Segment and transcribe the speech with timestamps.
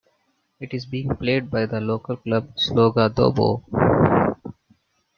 [0.59, 3.63] It is being played by the local club Sloga Doboj.